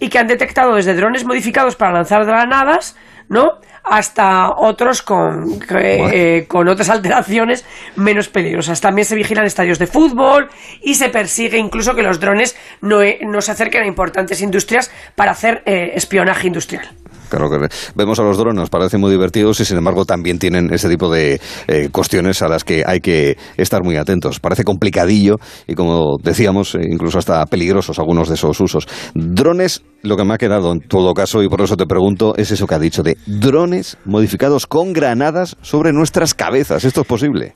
y 0.00 0.08
que 0.08 0.18
han 0.18 0.26
detectado 0.26 0.74
desde 0.74 0.94
drones 0.94 1.24
modificados 1.24 1.76
para 1.76 1.92
lanzar 1.92 2.24
granadas, 2.24 2.96
¿no? 3.28 3.58
Hasta 3.84 4.50
otros 4.50 5.02
con, 5.02 5.60
eh, 5.70 6.44
con 6.46 6.68
otras 6.68 6.90
alteraciones 6.90 7.64
menos 7.96 8.28
peligrosas. 8.28 8.80
También 8.80 9.06
se 9.06 9.14
vigilan 9.14 9.46
estadios 9.46 9.78
de 9.78 9.86
fútbol 9.86 10.48
y 10.82 10.94
se 10.94 11.08
persigue 11.08 11.58
incluso 11.58 11.94
que 11.94 12.02
los 12.02 12.20
drones 12.20 12.56
no, 12.80 13.02
eh, 13.02 13.20
no 13.22 13.40
se 13.40 13.52
acerquen 13.52 13.82
a 13.82 13.86
importantes 13.86 14.42
industrias 14.42 14.90
para 15.14 15.32
hacer 15.32 15.62
eh, 15.64 15.92
espionaje 15.94 16.46
industrial. 16.46 16.88
Claro 17.28 17.50
que 17.50 17.68
vemos 17.94 18.18
a 18.18 18.22
los 18.22 18.38
drones, 18.38 18.70
parecen 18.70 19.00
muy 19.00 19.10
divertidos 19.10 19.60
y 19.60 19.64
sin 19.64 19.78
embargo 19.78 20.04
también 20.04 20.38
tienen 20.38 20.72
ese 20.72 20.88
tipo 20.88 21.10
de 21.10 21.40
eh, 21.66 21.88
cuestiones 21.90 22.42
a 22.42 22.48
las 22.48 22.64
que 22.64 22.82
hay 22.86 23.00
que 23.00 23.36
estar 23.56 23.82
muy 23.82 23.96
atentos. 23.96 24.40
Parece 24.40 24.64
complicadillo 24.64 25.36
y 25.66 25.74
como 25.74 26.16
decíamos, 26.22 26.74
eh, 26.74 26.80
incluso 26.90 27.18
hasta 27.18 27.44
peligrosos 27.46 27.98
algunos 27.98 28.28
de 28.28 28.34
esos 28.34 28.60
usos. 28.60 28.86
Drones, 29.14 29.82
lo 30.02 30.16
que 30.16 30.24
me 30.24 30.34
ha 30.34 30.38
quedado 30.38 30.72
en 30.72 30.80
todo 30.80 31.14
caso 31.14 31.42
y 31.42 31.48
por 31.48 31.60
eso 31.60 31.76
te 31.76 31.86
pregunto, 31.86 32.34
es 32.36 32.50
eso 32.50 32.66
que 32.66 32.74
ha 32.74 32.78
dicho 32.78 33.02
de 33.02 33.16
drones 33.26 33.96
modificados 34.04 34.66
con 34.66 34.92
granadas 34.92 35.56
sobre 35.62 35.92
nuestras 35.92 36.34
cabezas. 36.34 36.84
¿Esto 36.84 37.02
es 37.02 37.06
posible? 37.06 37.54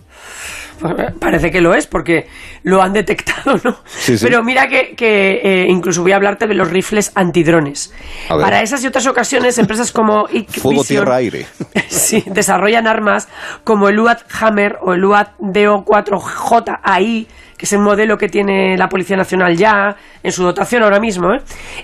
Parece 1.20 1.50
que 1.50 1.60
lo 1.60 1.74
es, 1.74 1.86
porque 1.86 2.26
lo 2.64 2.82
han 2.82 2.92
detectado, 2.92 3.60
¿no? 3.62 3.76
Pero 4.20 4.42
mira 4.42 4.68
que, 4.68 4.94
eh, 5.00 5.66
incluso 5.68 6.02
voy 6.02 6.12
a 6.12 6.16
hablarte 6.16 6.46
de 6.46 6.54
los 6.54 6.70
rifles 6.70 7.12
antidrones. 7.14 7.92
Para 8.28 8.62
esas 8.62 8.82
y 8.82 8.86
otras 8.86 9.06
ocasiones, 9.06 9.58
empresas 9.58 9.92
como 9.92 10.26
Fuego, 10.60 10.84
tierra, 10.84 11.16
aire. 11.16 11.46
sí, 11.88 12.24
desarrollan 12.26 12.86
armas 12.86 13.28
como 13.64 13.88
el 13.88 13.98
UAT 13.98 14.22
Hammer 14.40 14.78
o 14.82 14.94
el 14.94 15.04
UAT 15.04 15.38
DO4J 15.38 16.80
AI 16.82 17.28
que 17.62 17.66
es 17.66 17.72
el 17.74 17.78
modelo 17.78 18.18
que 18.18 18.28
tiene 18.28 18.76
la 18.76 18.88
Policía 18.88 19.16
Nacional 19.16 19.56
ya 19.56 19.94
en 20.20 20.32
su 20.32 20.42
dotación 20.42 20.82
ahora 20.82 20.98
mismo. 20.98 21.32
¿eh? 21.32 21.38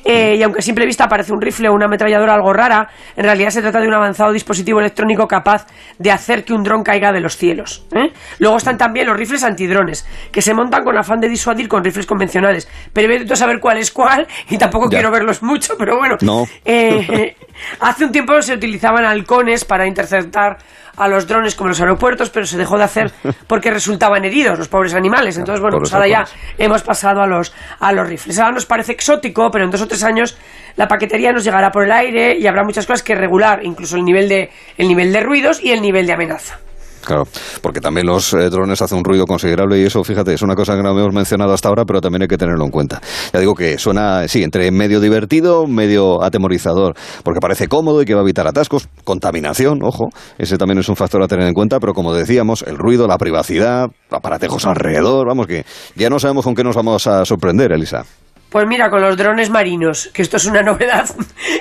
Eh, 0.05 0.35
y 0.37 0.43
aunque 0.43 0.59
a 0.59 0.63
simple 0.63 0.85
vista 0.85 1.07
parece 1.07 1.33
un 1.33 1.41
rifle 1.41 1.69
o 1.69 1.73
una 1.73 1.85
ametralladora 1.85 2.35
algo 2.35 2.53
rara, 2.53 2.89
en 3.15 3.23
realidad 3.23 3.51
se 3.51 3.63
trata 3.63 3.81
de 3.81 3.87
un 3.87 3.95
avanzado 3.95 4.33
dispositivo 4.33 4.81
electrónico 4.81 5.29
capaz 5.29 5.69
de 5.97 6.11
hacer 6.11 6.45
que 6.45 6.53
un 6.53 6.65
dron 6.65 6.83
caiga 6.83 7.13
de 7.13 7.21
los 7.21 7.37
cielos. 7.37 7.87
¿eh? 7.95 8.11
Luego 8.41 8.57
están 8.57 8.77
también 8.77 9.07
los 9.07 9.17
rifles 9.17 9.45
antidrones, 9.45 10.05
que 10.33 10.43
se 10.43 10.53
montan 10.53 10.83
con 10.83 10.99
afán 10.99 11.21
de 11.21 11.29
disuadir 11.29 11.69
con 11.69 11.85
rifles 11.85 12.07
convencionales. 12.07 12.69
Pero 12.93 13.15
he 13.15 13.25
de 13.25 13.37
saber 13.37 13.61
cuál 13.61 13.79
es 13.79 13.93
cuál 13.93 14.27
y 14.51 14.59
tampoco 14.59 14.89
quiero 14.89 15.13
verlos 15.13 15.45
mucho, 15.45 15.75
pero 15.79 15.97
bueno. 15.97 16.17
No. 16.23 16.45
hace 17.81 18.05
un 18.05 18.11
tiempo 18.11 18.43
se 18.43 18.55
utilizaban 18.55 19.05
halcones 19.05 19.65
para 19.65 19.87
interceptar 19.87 20.59
a 20.99 21.09
los 21.09 21.27
drones 21.27 21.55
como 21.55 21.69
los 21.69 21.81
aeropuertos, 21.81 22.31
pero 22.31 22.47
se 22.47 22.57
dejó 22.57 22.77
de 22.77 22.85
hacer 22.85 23.13
porque 23.47 23.71
resultaban 23.71 24.25
heridos 24.25 24.59
los 24.59 24.69
pobres 24.69 24.95
animales. 24.95 25.37
Entonces, 25.39 25.61
bueno, 25.61 25.79
pues 25.79 25.93
ahora 25.95 26.09
ya 26.09 26.25
hemos 26.59 26.83
pasado 26.83 27.23
a 27.23 27.27
los, 27.27 27.55
a 27.81 27.93
los 27.93 28.09
rifles. 28.09 28.39
Ahora 28.39 28.53
nos 28.53 28.67
parece 28.67 28.93
exótico, 28.93 29.51
pero 29.51 29.65
en 29.65 29.71
dos 29.71 29.83
o 29.83 29.89
tres 29.89 30.03
años 30.05 30.37
la 30.77 30.87
paquetería 30.89 31.33
nos 31.33 31.45
llegará 31.45 31.71
por 31.71 31.85
el 31.85 31.93
aire 31.93 32.37
y 32.39 32.47
habrá 32.47 32.65
muchas 32.65 32.87
cosas 32.87 33.03
que 33.03 33.15
regular, 33.15 33.61
incluso 33.65 33.97
el 33.97 34.05
nivel 34.05 34.29
de, 34.29 34.51
el 34.77 34.89
nivel 34.89 35.13
de 35.13 35.21
ruidos 35.21 35.63
y 35.63 35.73
el 35.73 35.83
nivel 35.83 36.07
de 36.07 36.13
amenaza. 36.13 36.59
Claro, 37.09 37.27
porque 37.63 37.81
también 37.81 38.07
los 38.07 38.35
eh, 38.35 38.51
drones 38.51 38.83
hacen 38.83 38.99
un 38.99 39.05
ruido 39.05 39.25
considerable 39.25 39.81
y 39.81 39.85
eso, 39.85 40.05
fíjate, 40.05 40.35
es 40.35 40.43
una 40.43 40.55
cosa 40.55 40.77
que 40.77 40.83
no 40.83 40.91
hemos 40.91 41.15
mencionado 41.15 41.55
hasta 41.55 41.71
ahora, 41.71 41.87
pero 41.87 42.03
también 42.03 42.21
hay 42.21 42.29
que 42.29 42.37
tenerlo 42.37 42.63
en 42.67 42.71
cuenta. 42.71 43.01
Ya 43.33 43.41
digo 43.41 43.55
que 43.55 43.79
suena, 43.79 44.29
sí, 44.29 44.43
entre 44.43 44.71
medio 44.71 45.01
divertido, 45.01 45.67
medio 45.67 46.23
atemorizador, 46.23 46.95
porque 47.25 47.41
parece 47.41 47.67
cómodo 47.67 48.03
y 48.03 48.05
que 48.05 48.13
va 48.13 48.21
a 48.21 48.25
evitar 48.25 48.47
atascos, 48.47 48.91
contaminación, 49.05 49.83
ojo, 49.83 50.11
ese 50.37 50.59
también 50.59 50.81
es 50.81 50.89
un 50.91 50.97
factor 50.97 51.23
a 51.23 51.29
tener 51.29 51.49
en 51.49 51.55
cuenta, 51.55 51.81
pero 51.81 51.95
como 51.95 52.13
decíamos, 52.13 52.63
el 52.67 52.77
ruido, 52.77 53.09
la 53.09 53.17
privacidad, 53.17 53.89
aparatejos 54.11 54.67
alrededor, 54.67 55.29
vamos 55.29 55.47
que 55.47 55.65
ya 55.97 56.11
no 56.11 56.19
sabemos 56.19 56.45
con 56.45 56.55
qué 56.55 56.63
nos 56.63 56.77
vamos 56.77 57.07
a 57.07 57.25
sorprender, 57.25 57.73
Elisa. 57.73 58.05
Pues 58.51 58.67
mira, 58.67 58.89
con 58.89 59.03
los 59.03 59.17
drones 59.17 59.51
marinos, 59.51 60.11
que 60.15 60.23
esto 60.23 60.39
es 60.39 60.47
una 60.47 60.63
novedad 60.65 61.09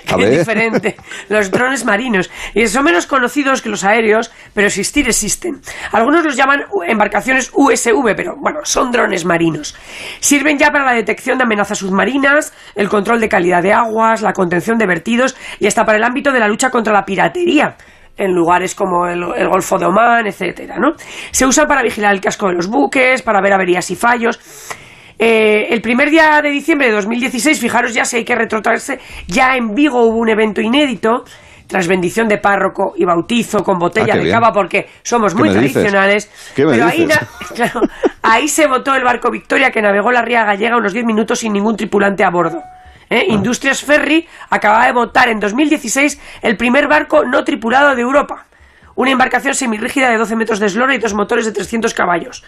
que 0.06 0.24
es 0.24 0.40
diferente. 0.40 0.96
Los 1.28 1.52
drones 1.52 1.84
marinos. 1.84 2.30
Y 2.54 2.66
son 2.68 2.86
menos 2.86 3.08
conocidos 3.08 3.62
que 3.62 3.70
los 3.70 3.84
aéreos, 3.84 4.32
pero 4.54 4.68
existir 4.68 5.08
existen. 5.08 5.60
Algunos 5.92 6.24
los 6.24 6.38
llaman 6.38 6.64
embarcaciones 6.88 7.52
USV, 7.54 8.16
pero 8.16 8.36
bueno, 8.38 8.60
son 8.64 8.92
drones 8.92 9.26
marinos. 9.26 9.76
Sirven 10.20 10.58
ya 10.58 10.72
para 10.72 10.86
la 10.86 10.94
detección 10.94 11.38
de 11.38 11.44
amenazas 11.44 11.80
submarinas, 11.80 12.54
el 12.76 12.88
control 12.88 13.20
de 13.20 13.28
calidad 13.28 13.62
de 13.62 13.74
aguas, 13.74 14.22
la 14.22 14.32
contención 14.32 14.78
de 14.78 14.88
vertidos 14.88 15.36
y 15.60 15.68
hasta 15.68 15.86
para 15.86 15.98
el 15.98 16.04
ámbito 16.06 16.32
de 16.32 16.40
la 16.40 16.48
lucha 16.48 16.70
contra 16.70 16.94
la 16.94 17.04
piratería 17.04 17.76
en 18.16 18.34
lugares 18.34 18.74
como 18.74 19.06
el, 19.08 19.24
el, 19.36 19.48
Golfo 19.48 19.78
de 19.78 19.86
Omán, 19.86 20.26
etcétera, 20.26 20.78
¿no? 20.80 20.94
Se 21.30 21.46
usan 21.46 21.68
para 21.68 21.84
vigilar 21.84 22.16
el 22.16 22.22
casco 22.22 22.48
de 22.48 22.56
los 22.56 22.68
buques, 22.68 23.22
para 23.22 23.42
ver 23.42 23.54
averías 23.54 23.92
y 23.92 23.96
fallos. 23.96 24.40
Eh, 25.20 25.68
el 25.74 25.82
primer 25.82 26.10
día 26.12 26.40
de 26.42 26.50
diciembre 26.50 26.88
de 26.88 26.94
2016, 26.94 27.60
fijaros 27.60 27.94
ya 27.94 28.06
si 28.06 28.18
hay 28.18 28.26
que 28.26 28.36
retrotraerse, 28.36 29.00
ya 29.28 29.56
en 29.56 29.74
Vigo 29.74 30.02
hubo 30.04 30.18
un 30.18 30.30
evento 30.30 30.62
inédito 30.62 31.24
tras 31.66 31.88
bendición 31.88 32.28
de 32.28 32.38
párroco 32.38 32.94
y 32.96 33.04
bautizo 33.04 33.64
con 33.64 33.78
botella 33.78 34.14
Ah, 34.14 34.18
de 34.18 34.24
bien. 34.24 34.34
cava 34.36 34.54
porque 34.54 34.88
somos 35.04 35.36
muy 35.36 35.50
tradicionales. 35.50 36.32
¿Qué 36.56 36.66
me 36.66 36.74
pero 36.74 36.86
ahí, 36.86 37.08
claro, 37.56 37.82
ahí 38.22 38.48
se 38.48 38.68
votó 38.68 38.96
el 38.96 39.04
barco 39.04 39.30
Victoria 39.32 39.72
que 39.72 39.82
navegó 39.82 40.12
la 40.12 40.22
ría 40.22 40.46
gallega 40.46 40.78
unos 40.78 40.94
10 40.94 41.06
minutos 41.06 41.40
sin 41.40 41.52
ningún 41.54 41.76
tripulante 41.76 42.24
a 42.24 42.30
bordo. 42.30 42.62
¿Eh? 43.10 43.26
Ah. 43.28 43.34
Industrias 43.34 43.82
Ferry 43.84 44.28
acababa 44.50 44.86
de 44.86 44.92
votar 44.94 45.30
en 45.30 45.40
2016 45.40 46.22
el 46.42 46.58
primer 46.58 46.88
barco 46.88 47.26
no 47.26 47.44
tripulado 47.44 47.96
de 47.96 48.02
Europa. 48.02 48.46
Una 48.96 49.12
embarcación 49.12 49.54
semirrígida 49.54 50.10
de 50.10 50.18
12 50.18 50.36
metros 50.36 50.60
de 50.60 50.68
eslora 50.68 50.96
y 50.96 51.00
dos 51.00 51.14
motores 51.14 51.46
de 51.46 51.52
300 51.52 51.94
caballos. 51.94 52.44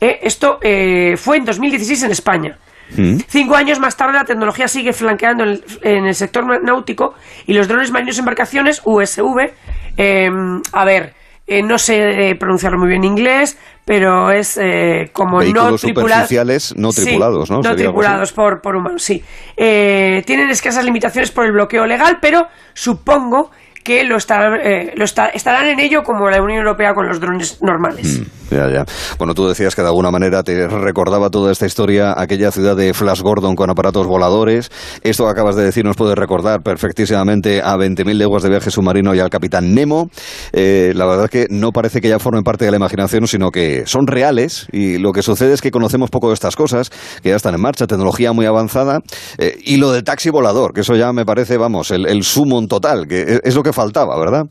¿Eh? 0.00 0.20
Esto 0.22 0.58
eh, 0.62 1.16
fue 1.16 1.36
en 1.38 1.44
2016 1.44 2.02
en 2.04 2.10
España. 2.10 2.58
Mm. 2.96 3.16
Cinco 3.28 3.56
años 3.56 3.80
más 3.80 3.96
tarde 3.96 4.14
la 4.14 4.24
tecnología 4.24 4.68
sigue 4.68 4.92
flanqueando 4.92 5.44
en 5.44 5.50
el, 5.50 5.64
en 5.82 6.06
el 6.06 6.14
sector 6.14 6.62
náutico 6.62 7.14
y 7.46 7.54
los 7.54 7.66
drones 7.66 7.90
marinos 7.90 8.18
embarcaciones 8.18 8.82
USV, 8.84 9.50
eh, 9.96 10.30
a 10.72 10.84
ver, 10.84 11.14
eh, 11.46 11.62
no 11.62 11.78
sé 11.78 12.30
eh, 12.30 12.34
pronunciarlo 12.36 12.78
muy 12.78 12.88
bien 12.88 13.04
en 13.04 13.10
inglés, 13.10 13.58
pero 13.84 14.30
es 14.30 14.56
eh, 14.56 15.10
como 15.12 15.42
no 15.42 15.76
tripulados. 15.76 16.74
no 16.76 16.90
tripulados, 16.90 17.50
¿no? 17.50 17.60
No 17.60 17.76
tripulados 17.76 18.32
por, 18.32 18.62
por 18.62 18.76
humanos, 18.76 19.02
sí. 19.02 19.22
Eh, 19.56 20.22
tienen 20.26 20.48
escasas 20.48 20.84
limitaciones 20.84 21.30
por 21.30 21.44
el 21.44 21.52
bloqueo 21.52 21.84
legal, 21.84 22.18
pero 22.20 22.48
supongo 22.72 23.50
que 23.84 24.02
lo 24.04 24.16
estarán, 24.16 24.54
eh, 24.64 24.92
lo 24.96 25.04
está- 25.04 25.28
estarán 25.28 25.66
en 25.66 25.78
ello 25.78 26.02
como 26.02 26.28
la 26.30 26.42
Unión 26.42 26.60
Europea 26.60 26.94
con 26.94 27.06
los 27.06 27.20
drones 27.20 27.58
normales. 27.62 28.22
Ya, 28.50 28.68
ya. 28.70 28.84
Bueno, 29.18 29.34
tú 29.34 29.46
decías 29.48 29.74
que 29.74 29.82
de 29.82 29.88
alguna 29.88 30.10
manera 30.10 30.42
te 30.42 30.68
recordaba 30.68 31.28
toda 31.30 31.50
esta 31.52 31.66
historia 31.66 32.14
aquella 32.16 32.50
ciudad 32.50 32.76
de 32.76 32.94
Flash 32.94 33.20
Gordon 33.20 33.54
con 33.56 33.68
aparatos 33.70 34.06
voladores. 34.06 34.70
Esto 35.02 35.24
que 35.24 35.30
acabas 35.30 35.56
de 35.56 35.64
decir 35.64 35.84
nos 35.84 35.96
puede 35.96 36.14
recordar 36.14 36.62
perfectísimamente 36.62 37.60
a 37.62 37.76
20.000 37.76 38.16
leguas 38.16 38.42
de 38.42 38.50
viaje 38.50 38.70
submarino 38.70 39.14
y 39.14 39.20
al 39.20 39.30
capitán 39.30 39.74
Nemo. 39.74 40.08
Eh, 40.52 40.92
la 40.94 41.04
verdad 41.06 41.24
es 41.24 41.30
que 41.30 41.46
no 41.50 41.70
parece 41.72 42.00
que 42.00 42.08
ya 42.08 42.18
formen 42.18 42.42
parte 42.42 42.64
de 42.64 42.70
la 42.70 42.76
imaginación, 42.76 43.26
sino 43.26 43.50
que 43.50 43.84
son 43.86 44.06
reales 44.06 44.66
y 44.72 44.98
lo 44.98 45.12
que 45.12 45.22
sucede 45.22 45.52
es 45.54 45.60
que 45.60 45.70
conocemos 45.70 46.10
poco 46.10 46.28
de 46.28 46.34
estas 46.34 46.56
cosas, 46.56 46.90
que 47.22 47.30
ya 47.30 47.36
están 47.36 47.54
en 47.54 47.60
marcha, 47.60 47.86
tecnología 47.86 48.32
muy 48.32 48.46
avanzada 48.46 49.00
eh, 49.38 49.58
y 49.64 49.76
lo 49.76 49.90
del 49.92 50.04
taxi 50.04 50.30
volador, 50.30 50.72
que 50.72 50.82
eso 50.82 50.94
ya 50.94 51.12
me 51.12 51.26
parece, 51.26 51.56
vamos, 51.58 51.90
el, 51.90 52.06
el 52.06 52.22
sumum 52.22 52.66
total, 52.68 53.06
que 53.08 53.40
es 53.42 53.54
lo 53.54 53.62
que 53.62 53.72
faltaba, 53.74 54.18
¿verdad? 54.18 54.44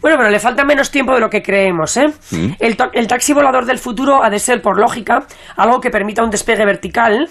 Bueno, 0.00 0.16
pero 0.16 0.30
le 0.30 0.38
falta 0.38 0.64
menos 0.64 0.90
tiempo 0.90 1.12
de 1.14 1.20
lo 1.20 1.28
que 1.28 1.42
creemos, 1.42 1.96
¿eh? 1.98 2.08
Mm. 2.30 2.52
El, 2.58 3.06
taxi 3.06 3.32
volador 3.34 3.66
del 3.66 3.78
futuro 3.78 4.24
ha 4.24 4.30
de 4.30 4.38
ser, 4.38 4.62
por 4.62 4.78
lógica, 4.78 5.26
algo 5.56 5.80
que 5.80 5.90
permita 5.90 6.22
un 6.24 6.30
despegue 6.30 6.64
vertical 6.64 7.28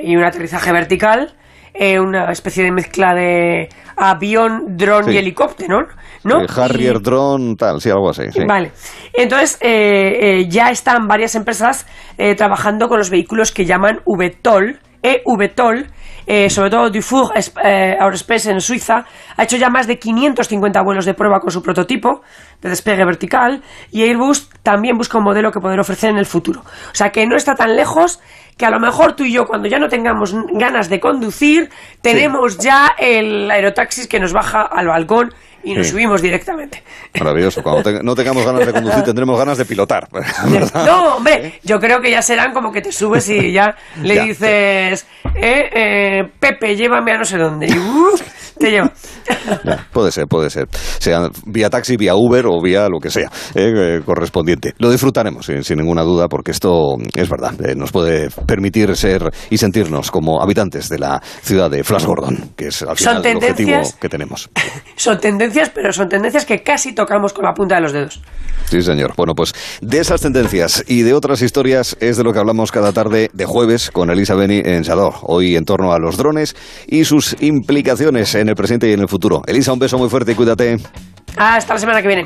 y 0.00 0.16
un 0.16 0.22
aterrizaje 0.22 0.72
vertical, 0.72 1.34
eh, 1.74 1.98
una 1.98 2.30
especie 2.30 2.62
de 2.62 2.70
mezcla 2.70 3.14
de 3.14 3.68
avión, 3.96 4.76
dron 4.76 5.04
Sí. 5.04 5.10
y 5.12 5.18
helicóptero, 5.18 5.88
¿no? 6.24 6.42
Eh, 6.42 6.46
Harrier, 6.56 6.96
Y- 6.96 7.02
drone, 7.02 7.56
tal, 7.56 7.80
sí, 7.80 7.90
algo 7.90 8.10
así. 8.10 8.22
sí. 8.32 8.44
Vale. 8.46 8.70
Entonces, 9.12 9.58
eh, 9.60 10.46
ya 10.48 10.70
están 10.70 11.08
varias 11.08 11.34
empresas 11.34 11.86
trabajando 12.36 12.88
con 12.88 12.98
los 12.98 13.10
vehículos 13.10 13.50
que 13.50 13.64
llaman 13.64 14.00
VTOL, 14.06 14.78
eVTOL, 15.02 15.86
eh, 16.26 16.50
sobre 16.50 16.70
todo 16.70 16.90
Dufour 16.90 17.32
eh, 17.36 17.96
Aerospace 17.98 18.50
en 18.50 18.60
Suiza, 18.60 19.04
ha 19.36 19.42
hecho 19.42 19.56
ya 19.56 19.68
más 19.70 19.86
de 19.86 19.98
550 19.98 20.82
vuelos 20.82 21.04
de 21.04 21.14
prueba 21.14 21.40
con 21.40 21.50
su 21.50 21.62
prototipo 21.62 22.22
de 22.60 22.68
despegue 22.68 23.04
vertical 23.04 23.62
y 23.90 24.02
Airbus 24.02 24.50
también 24.62 24.96
busca 24.96 25.18
un 25.18 25.24
modelo 25.24 25.50
que 25.50 25.60
poder 25.60 25.80
ofrecer 25.80 26.10
en 26.10 26.18
el 26.18 26.26
futuro. 26.26 26.60
O 26.60 26.94
sea 26.94 27.10
que 27.10 27.26
no 27.26 27.36
está 27.36 27.54
tan 27.54 27.76
lejos 27.76 28.20
que 28.56 28.66
a 28.66 28.70
lo 28.70 28.78
mejor 28.80 29.14
tú 29.14 29.24
y 29.24 29.32
yo 29.32 29.44
cuando 29.46 29.68
ya 29.68 29.78
no 29.78 29.88
tengamos 29.88 30.34
ganas 30.52 30.88
de 30.88 31.00
conducir, 31.00 31.70
tenemos 32.02 32.58
ya 32.58 32.92
el 32.98 33.50
aerotaxis 33.50 34.06
que 34.06 34.20
nos 34.20 34.32
baja 34.32 34.62
al 34.62 34.86
balcón 34.88 35.32
y 35.62 35.74
nos 35.74 35.86
Sí. 35.86 35.92
subimos 35.92 36.22
directamente. 36.22 36.82
Maravilloso. 37.18 37.62
Cuando 37.62 37.82
te- 37.82 38.02
no 38.02 38.14
tengamos 38.14 38.46
ganas 38.46 38.66
de 38.66 38.72
conducir, 38.72 39.02
tendremos 39.02 39.38
ganas 39.38 39.58
de 39.58 39.64
pilotar. 39.66 40.08
¿verdad? 40.48 40.86
No, 40.86 41.16
hombre, 41.16 41.60
yo 41.64 41.78
creo 41.78 42.00
que 42.00 42.10
ya 42.10 42.22
serán 42.22 42.52
como 42.54 42.72
que 42.72 42.80
te 42.80 42.90
subes 42.92 43.28
y 43.28 43.52
ya 43.52 43.74
le 44.02 44.14
Ya, 44.14 44.24
dices, 44.24 45.06
eh, 45.34 45.70
eh, 45.74 46.22
Pepe, 46.38 46.76
llévame 46.76 47.12
a 47.12 47.18
no 47.18 47.24
sé 47.24 47.36
dónde. 47.36 47.66
Y 47.66 47.78
¡uh! 47.78 48.18
te 48.58 48.70
lleva. 48.70 48.90
Ya, 49.64 49.86
puede 49.92 50.10
ser, 50.12 50.26
puede 50.26 50.50
ser. 50.50 50.66
Sea 50.72 51.28
vía 51.46 51.70
taxi, 51.70 51.96
vía 51.96 52.14
Uber 52.14 52.44
o 52.46 52.60
vía 52.62 52.88
lo 52.88 52.98
que 52.98 53.10
sea 53.10 53.30
eh, 53.54 53.72
eh, 53.74 54.00
correspondiente. 54.04 54.74
Lo 54.78 54.90
disfrutaremos, 54.90 55.46
sin, 55.46 55.62
sin 55.64 55.78
ninguna 55.78 56.02
duda, 56.02 56.28
porque 56.28 56.50
esto 56.50 56.96
es 57.14 57.28
verdad. 57.28 57.52
eh, 57.66 57.74
nos 57.74 57.90
puede 57.92 58.28
permitir 58.46 58.96
ser 58.96 59.30
y 59.50 59.58
sentirnos 59.58 60.10
como 60.10 60.42
habitantes 60.42 60.88
de 60.88 60.98
la 60.98 61.20
ciudad 61.42 61.70
de 61.70 61.84
Flash 61.84 62.04
Gordon, 62.04 62.52
que 62.56 62.68
es 62.68 62.82
al 62.82 62.96
final 62.96 63.24
el 63.24 63.36
objetivo 63.36 63.80
que 64.00 64.08
tenemos. 64.08 64.50
Son 64.96 65.18
tendencias, 65.18 65.70
pero 65.70 65.92
son 65.92 66.08
tendencias 66.08 66.44
que 66.44 66.62
casi 66.62 66.94
tocamos 66.94 67.32
con 67.32 67.44
la 67.44 67.52
punta 67.52 67.76
de 67.76 67.80
los 67.80 67.92
dedos. 67.92 68.20
Sí, 68.66 68.82
señor. 68.82 69.14
Bueno, 69.16 69.34
pues 69.34 69.52
de 69.80 69.98
esas 69.98 70.20
tendencias 70.20 70.84
y 70.86 71.02
de 71.02 71.14
otras 71.14 71.42
historias 71.42 71.96
es 72.00 72.16
de 72.16 72.24
lo 72.24 72.32
que 72.32 72.38
hablamos 72.38 72.70
cada 72.70 72.92
tarde 72.92 73.30
de 73.32 73.44
jueves 73.44 73.90
con 73.90 74.10
Elisa 74.10 74.34
Beni 74.34 74.60
en 74.64 74.84
Sador. 74.84 75.14
Hoy 75.22 75.56
en 75.56 75.64
torno 75.64 75.92
a 75.92 75.98
los 75.98 76.16
drones 76.16 76.54
y 76.86 77.04
sus 77.04 77.36
implicaciones 77.40 78.34
en 78.34 78.48
el 78.48 78.54
presente 78.54 78.88
y 78.88 78.92
en 78.92 79.00
el 79.00 79.08
futuro. 79.08 79.42
Elisa, 79.46 79.72
un 79.72 79.78
beso 79.78 79.98
muy 79.98 80.08
fuerte 80.08 80.32
y 80.32 80.34
cuídate. 80.34 80.76
Hasta 81.36 81.74
la 81.74 81.80
semana 81.80 82.02
que 82.02 82.08
viene. 82.08 82.24